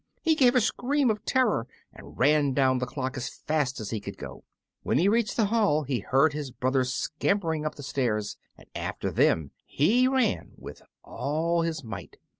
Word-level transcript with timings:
He 0.23 0.33
gave 0.33 0.55
a 0.55 0.61
scream 0.61 1.11
of 1.11 1.23
terror 1.25 1.67
and 1.93 2.17
ran 2.17 2.55
down 2.55 2.79
the 2.79 2.87
clock 2.87 3.17
as 3.17 3.29
fast 3.29 3.79
as 3.79 3.91
he 3.91 3.99
could 4.01 4.17
go. 4.17 4.43
When 4.81 4.97
he 4.97 5.07
reached 5.07 5.37
the 5.37 5.45
hall 5.45 5.83
he 5.83 5.99
heard 5.99 6.33
his 6.33 6.49
brothers 6.49 6.91
scampering 6.91 7.67
up 7.67 7.75
the 7.75 7.83
stairs, 7.83 8.35
and 8.57 8.65
after 8.73 9.11
them 9.11 9.51
he 9.63 10.07
ran 10.07 10.53
with 10.57 10.81
all 11.03 11.61
his 11.61 11.83
might. 11.83 12.17